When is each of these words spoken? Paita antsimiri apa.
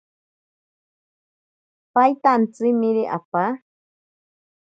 Paita 1.93 2.29
antsimiri 2.39 3.03
apa. 3.17 3.43